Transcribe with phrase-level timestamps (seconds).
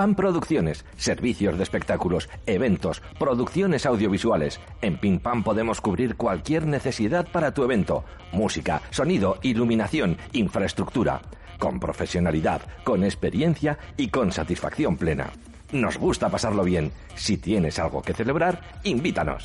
[0.00, 4.58] Pam Producciones, servicios de espectáculos, eventos, producciones audiovisuales.
[4.80, 8.02] En Pim Pam podemos cubrir cualquier necesidad para tu evento.
[8.32, 11.20] Música, sonido, iluminación, infraestructura.
[11.58, 15.32] Con profesionalidad, con experiencia y con satisfacción plena.
[15.70, 16.92] Nos gusta pasarlo bien.
[17.14, 19.44] Si tienes algo que celebrar, invítanos.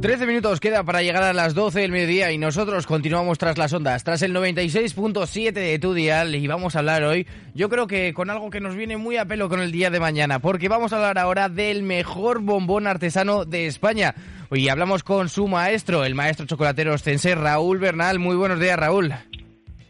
[0.00, 3.72] Trece minutos queda para llegar a las 12 del mediodía y nosotros continuamos tras las
[3.72, 8.12] ondas, tras el 96.7 de tu dial y vamos a hablar hoy, yo creo que
[8.12, 10.92] con algo que nos viene muy a pelo con el día de mañana, porque vamos
[10.92, 14.14] a hablar ahora del mejor bombón artesano de España.
[14.50, 18.18] Hoy hablamos con su maestro, el maestro chocolatero ostense Raúl Bernal.
[18.18, 19.14] Muy buenos días, Raúl.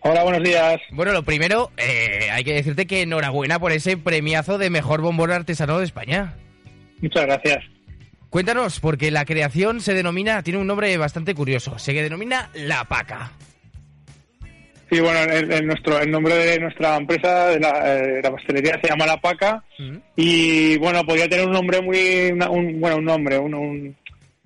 [0.01, 0.81] Hola, buenos días.
[0.93, 5.33] Bueno, lo primero, eh, hay que decirte que enhorabuena por ese premiazo de mejor bombón
[5.33, 6.35] artesano de España.
[7.03, 7.76] Muchas gracias.
[8.31, 13.31] Cuéntanos, porque la creación se denomina, tiene un nombre bastante curioso, se denomina La Paca.
[14.91, 18.79] Sí, bueno, el, el nuestro, el nombre de nuestra empresa, de la, eh, la pastelería,
[18.81, 19.65] se llama La Paca
[20.15, 23.97] y bueno, podía tener un nombre muy, una- un, bueno, un nombre, un, un,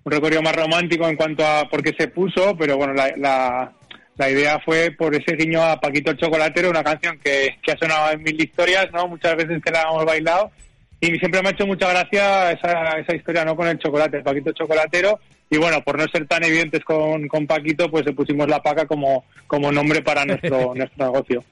[0.05, 3.73] un recorrido más romántico en cuanto a por qué se puso, pero bueno, la, la,
[4.17, 7.77] la idea fue por ese guiño a Paquito el Chocolatero, una canción que, que ha
[7.77, 9.09] sonado en mil historias, ¿no?
[9.09, 10.51] Muchas veces que la hemos bailado
[11.01, 13.57] y siempre me ha hecho mucha gracia esa, esa historia, ¿no?
[13.57, 15.19] Con el chocolate, el Paquito Chocolatero.
[15.53, 18.87] Y bueno, por no ser tan evidentes con, con Paquito, pues le pusimos la paca
[18.87, 21.43] como, como nombre para nuestro, nuestro negocio.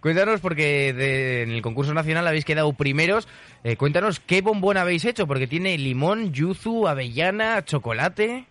[0.00, 3.28] Cuéntanos, porque de- en el concurso nacional habéis quedado primeros.
[3.62, 8.46] Eh, cuéntanos qué bombón habéis hecho, porque tiene limón, yuzu, avellana, chocolate.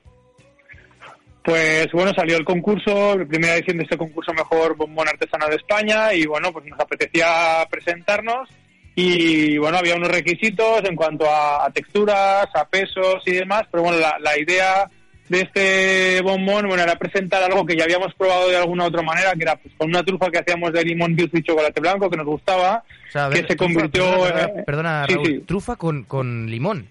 [1.44, 5.58] Pues bueno, salió el concurso, la primera edición de este concurso Mejor Bombón Artesano de
[5.58, 8.48] España y bueno, pues nos apetecía presentarnos
[8.96, 13.84] y bueno, había unos requisitos en cuanto a, a texturas, a pesos y demás, pero
[13.84, 14.90] bueno, la, la idea
[15.30, 19.34] de este bombón, bueno, era presentar algo que ya habíamos probado de alguna otra manera,
[19.34, 22.18] que era pues, con una trufa que hacíamos de limón, yuzu y chocolate blanco, que
[22.18, 24.04] nos gustaba, O sea, a ver, que se trufa, convirtió...
[24.12, 25.40] Perdona, eh, perdona, sí, Raúl, sí.
[25.48, 26.88] trufa con, con limón.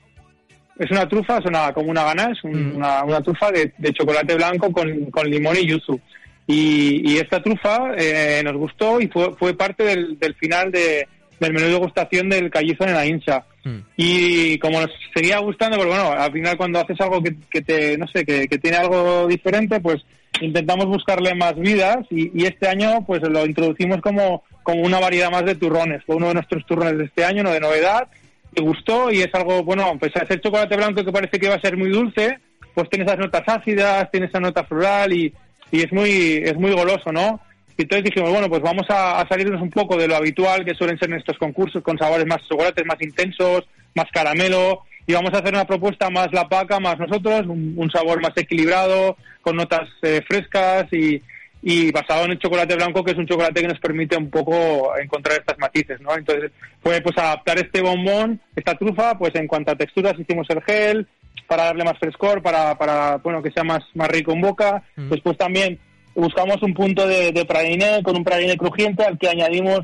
[0.79, 2.77] Es una trufa, es una, como una gana, es un- Mm.
[2.77, 6.01] una, una trufa de, de chocolate blanco con, con limón y yuzu.
[6.47, 11.07] Y, y esta trufa eh, nos gustó y fue, fue parte del, del final de,
[11.47, 13.45] del menú de degustación del callizo en la hincha.
[13.65, 13.79] Mm.
[13.97, 17.99] Y como nos seguía gustando, pues bueno, al final cuando haces algo que, que te,
[17.99, 20.03] no sé, que, que tiene algo diferente, pues
[20.41, 25.31] intentamos buscarle más vidas y, y este año pues lo introducimos como, como una variedad
[25.31, 26.03] más de turrones.
[26.05, 28.09] Fue uno de nuestros turrones de este año, no de novedad.
[28.55, 31.55] Te gustó y es algo, bueno, pues a ser chocolate blanco que parece que va
[31.57, 32.39] a ser muy dulce,
[32.75, 35.33] pues tiene esas notas ácidas, tiene esa nota floral y,
[35.71, 37.41] y es muy es muy goloso, ¿no?
[37.77, 40.75] Y entonces dijimos, bueno, pues vamos a, a salirnos un poco de lo habitual que
[40.75, 45.33] suelen ser en estos concursos, con sabores más chocolates, más intensos, más caramelo, y vamos
[45.35, 49.57] a hacer una propuesta más la paca, más nosotros, un, un sabor más equilibrado, con
[49.57, 51.21] notas eh, frescas y,
[51.63, 54.97] y basado en el chocolate blanco, que es un chocolate que nos permite un poco
[54.97, 56.17] encontrar estas matices, ¿no?
[56.17, 56.53] Entonces,
[56.83, 61.07] fue pues adaptar este bombón, esta trufa, pues en cuanto a texturas hicimos el gel,
[61.47, 64.83] para darle más frescor, para, para bueno, que sea más, más rico en boca.
[64.97, 65.11] Mm.
[65.11, 65.79] Después también
[66.15, 69.81] buscamos un punto de, de praliné, con un praliné crujiente, al que añadimos,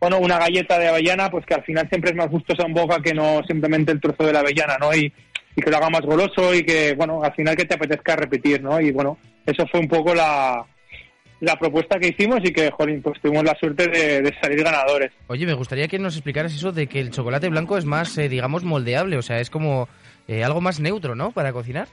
[0.00, 3.00] bueno, una galleta de avellana, pues que al final siempre es más gustosa en boca
[3.02, 4.94] que no simplemente el trozo de la avellana, ¿no?
[4.94, 5.12] Y,
[5.54, 8.62] y que lo haga más goloso y que, bueno, al final que te apetezca repetir,
[8.62, 8.80] ¿no?
[8.80, 10.64] Y bueno, eso fue un poco la,
[11.40, 15.12] la propuesta que hicimos y que, jolín, pues tuvimos la suerte de, de salir ganadores.
[15.28, 18.28] Oye, me gustaría que nos explicaras eso de que el chocolate blanco es más, eh,
[18.28, 19.88] digamos, moldeable, o sea, es como
[20.28, 21.30] eh, algo más neutro, ¿no?
[21.32, 21.88] Para cocinar.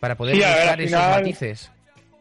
[0.00, 1.70] Para poder Sí, ver, esos final- matices.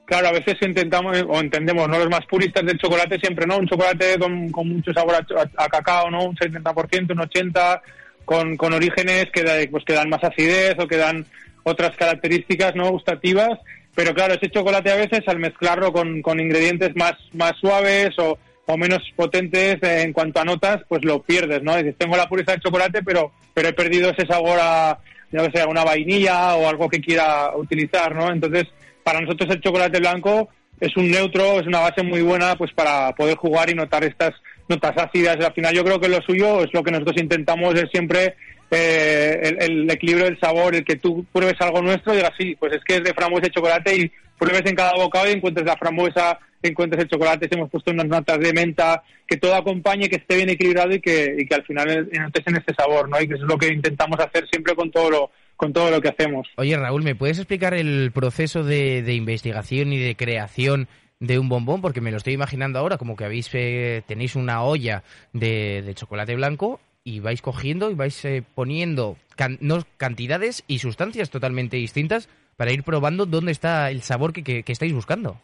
[0.06, 1.98] Claro, a veces intentamos o entendemos, ¿no?
[1.98, 3.58] Los más puristas del chocolate siempre, ¿no?
[3.58, 6.26] Un chocolate con, mucho sabor a, a cacao, ¿no?
[6.26, 7.82] Un 70%, un 80%,
[8.26, 11.26] con, con orígenes que, da- pues, que dan más acidez o que dan
[11.64, 12.92] otras características, ¿no?
[12.92, 13.60] Gustativas.
[13.96, 18.78] Pero claro, ese chocolate a veces al mezclarlo con, ingredientes más, más suaves o, o
[18.78, 21.78] menos potentes eh, en cuanto a notas, pues lo pierdes, ¿no?
[21.78, 24.98] Dices, tengo la pureza del chocolate, pero, pero he perdido ese sabor a,
[25.32, 28.32] ya sea, una vainilla o algo que quiera utilizar, ¿no?
[28.32, 28.66] Entonces,
[29.04, 33.14] para nosotros el chocolate blanco es un neutro, es una base muy buena pues para
[33.16, 34.32] poder jugar y notar estas
[34.68, 35.38] notas ácidas.
[35.44, 38.36] Al final yo creo que lo suyo es lo que nosotros intentamos es siempre
[38.72, 42.56] eh, el, el equilibrio del sabor, el que tú pruebes algo nuestro y digas, sí,
[42.60, 45.66] pues es que es de frambuesa y chocolate y pruebes en cada bocado y encuentres
[45.66, 50.18] la frambuesa, encuentres el chocolate, hemos puesto unas notas de menta, que todo acompañe, que
[50.18, 53.22] esté bien equilibrado y que, y que al final notes en este sabor, ¿no?
[53.22, 55.32] Y que eso es lo que intentamos hacer siempre con todo lo,
[55.64, 56.46] con todo lo que hacemos.
[56.58, 60.90] Oye, Raúl, ¿me puedes explicar el proceso de, de investigación y de creación
[61.22, 61.80] de un bombón?
[61.82, 65.96] Porque me lo estoy imaginando ahora, como que habéis eh, tenéis una olla de, de,
[65.96, 71.78] chocolate blanco y vais cogiendo y vais eh, poniendo can no, cantidades y sustancias totalmente
[71.78, 72.28] distintas
[72.58, 75.40] para ir probando dónde está el sabor que, que, que estáis buscando.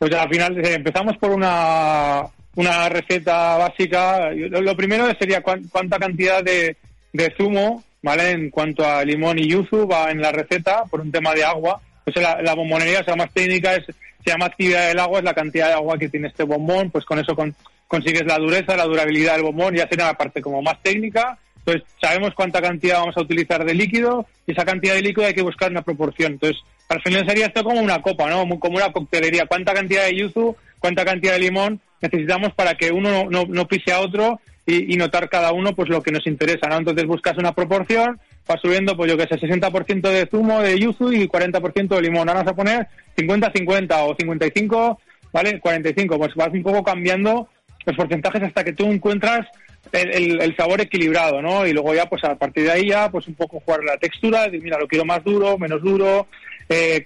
[0.00, 2.22] Pues al final eh, empezamos por una,
[2.56, 4.32] una receta básica.
[4.32, 6.76] Lo, lo primero sería cuánta cantidad de,
[7.12, 8.30] de zumo ¿vale?
[8.30, 11.80] En cuanto a limón y yuzu, va en la receta por un tema de agua.
[12.04, 15.24] Pues la, la bombonería, o sea, más técnica, es, se llama actividad del agua, es
[15.24, 17.54] la cantidad de agua que tiene este bombón, pues con eso con,
[17.88, 21.38] consigues la dureza, la durabilidad del bombón, ya sería la parte como más técnica.
[21.58, 25.34] Entonces, sabemos cuánta cantidad vamos a utilizar de líquido y esa cantidad de líquido hay
[25.34, 26.32] que buscar una proporción.
[26.32, 28.46] Entonces, al final sería esto como una copa, ¿no?
[28.60, 29.46] Como una coctelería.
[29.46, 33.66] ¿Cuánta cantidad de yuzu, cuánta cantidad de limón necesitamos para que uno no, no, no
[33.66, 36.76] pise a otro y, y, notar cada uno pues lo que nos interesa, ¿no?
[36.76, 41.12] Entonces buscas una proporción, vas subiendo, pues yo que sé, 60% de zumo de yuzu
[41.12, 42.28] y 40% de limón.
[42.28, 45.00] Ahora vas a poner 50-50 o 55,
[45.32, 45.60] ¿vale?
[45.60, 47.48] 45, pues vas un poco cambiando
[47.84, 49.46] los porcentajes hasta que tú encuentras
[49.92, 51.66] el, sabor equilibrado, ¿no?
[51.66, 54.44] Y luego ya, pues a partir de ahí ya, pues un poco jugar la textura,
[54.44, 56.26] decir, mira, lo quiero más duro, menos duro,
[56.68, 57.04] eh,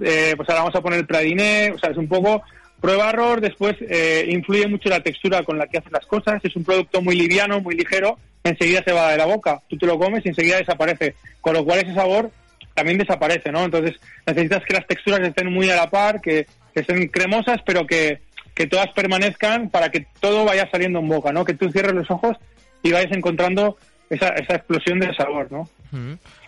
[0.00, 2.42] eh, pues ahora vamos a poner el pradiné, o sea, es un poco
[2.84, 6.64] prueba-error, después eh, influye mucho la textura con la que haces las cosas, es un
[6.64, 10.22] producto muy liviano, muy ligero, enseguida se va de la boca, tú te lo comes
[10.26, 12.30] y enseguida desaparece, con lo cual ese sabor
[12.74, 13.64] también desaparece, ¿no?
[13.64, 17.86] Entonces necesitas que las texturas estén muy a la par, que, que estén cremosas, pero
[17.86, 18.20] que,
[18.54, 21.46] que todas permanezcan para que todo vaya saliendo en boca, ¿no?
[21.46, 22.36] Que tú cierres los ojos
[22.82, 23.78] y vayas encontrando
[24.10, 25.68] esa, esa explosión de sabor, ¿no?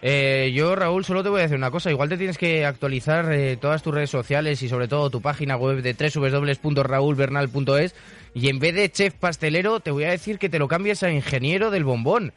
[0.03, 1.91] Eh, yo, Raúl, solo te voy a decir una cosa.
[1.91, 5.56] Igual te tienes que actualizar eh, todas tus redes sociales y sobre todo tu página
[5.56, 7.94] web de www.raulbernal.es
[8.35, 11.11] y en vez de chef pastelero te voy a decir que te lo cambies a
[11.11, 12.32] ingeniero del bombón.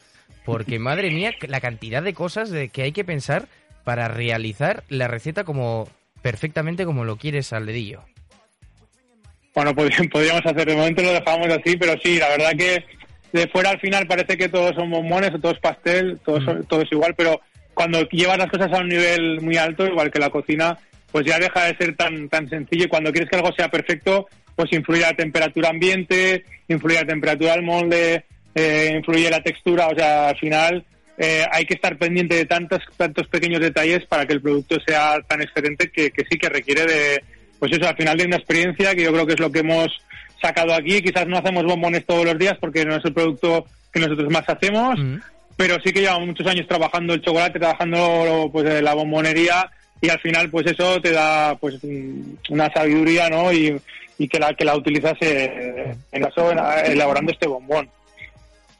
[0.45, 3.47] Porque, madre mía, la cantidad de cosas de que hay que pensar
[3.83, 5.87] para realizar la receta como
[6.21, 8.03] perfectamente como lo quieres al dedillo.
[9.55, 12.83] Bueno, pues, podríamos hacer, de momento lo dejamos así, pero sí, la verdad que
[13.31, 16.63] de fuera al final parece que todos son bombones o todo es pastel, todo, mm.
[16.63, 17.39] todo es igual, pero
[17.73, 20.77] cuando llevas las cosas a un nivel muy alto, igual que la cocina,
[21.11, 24.27] pues ya deja de ser tan, tan sencillo y cuando quieres que algo sea perfecto,
[24.55, 29.95] pues influye la temperatura ambiente, influye la temperatura del molde, eh, influye la textura, o
[29.95, 30.83] sea, al final
[31.17, 35.19] eh, hay que estar pendiente de tantos, tantos pequeños detalles para que el producto sea
[35.27, 37.23] tan excelente que, que sí que requiere de,
[37.59, 39.87] pues eso, al final de una experiencia que yo creo que es lo que hemos
[40.41, 41.01] sacado aquí.
[41.01, 44.47] Quizás no hacemos bombones todos los días porque no es el producto que nosotros más
[44.47, 45.15] hacemos, mm.
[45.55, 49.69] pero sí que llevamos muchos años trabajando el chocolate, trabajando pues la bombonería
[50.01, 51.79] y al final pues eso te da pues
[52.49, 53.51] una sabiduría, ¿no?
[53.51, 53.79] Y,
[54.17, 57.89] y que la que la utilizas eh, en caso elaborando este bombón.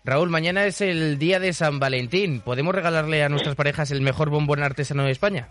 [0.05, 2.41] Raúl, mañana es el día de San Valentín.
[2.41, 5.49] ¿Podemos regalarle a nuestras parejas el mejor bombón artesano de España?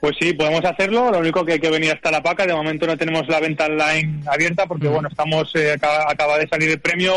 [0.00, 1.10] Pues sí, podemos hacerlo.
[1.10, 2.46] Lo único que hay que venir hasta la paca.
[2.46, 6.48] De momento no tenemos la venta online abierta porque, bueno, estamos eh, acaba, acaba, de
[6.48, 7.14] salir el premio.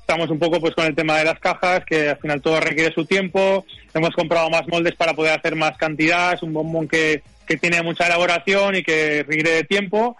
[0.00, 2.94] Estamos un poco pues con el tema de las cajas, que al final todo requiere
[2.94, 3.64] su tiempo.
[3.92, 6.32] Hemos comprado más moldes para poder hacer más cantidad.
[6.32, 10.16] Es un bombón que, que tiene mucha elaboración y que requiere de tiempo.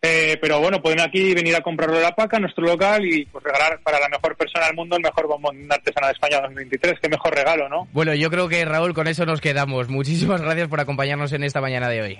[0.00, 3.80] Eh, pero bueno, pueden aquí venir a comprarlo la PACA, nuestro local, y pues regalar
[3.82, 7.00] para la mejor persona del mundo el mejor bombón artesana de España 2023.
[7.00, 7.88] Qué mejor regalo, ¿no?
[7.92, 9.88] Bueno, yo creo que Raúl, con eso nos quedamos.
[9.88, 12.18] Muchísimas gracias por acompañarnos en esta mañana de hoy.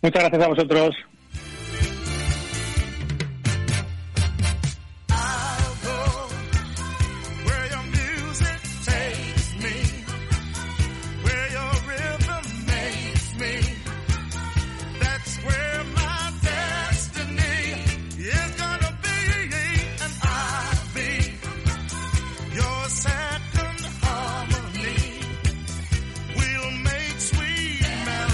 [0.00, 0.96] Muchas gracias a vosotros.